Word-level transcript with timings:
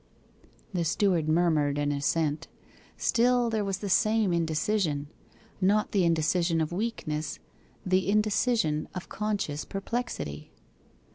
The 0.73 0.83
steward 0.83 1.29
murmured 1.29 1.77
an 1.77 1.91
assent. 1.91 2.47
Still 2.97 3.51
there 3.51 3.63
was 3.63 3.77
the 3.77 3.87
same 3.87 4.33
indecision! 4.33 5.09
not 5.61 5.91
the 5.91 6.05
indecision 6.05 6.59
of 6.59 6.71
weakness 6.71 7.37
the 7.85 8.09
indecision 8.09 8.87
of 8.95 9.09
conscious 9.09 9.63
perplexity. 9.63 10.49